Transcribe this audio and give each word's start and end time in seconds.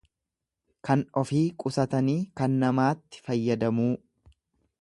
Kan 0.87 1.03
ofii 1.21 1.43
qusatanii 1.63 2.17
kan 2.41 2.57
namaatti 2.65 3.25
fayyadamuu. 3.29 3.95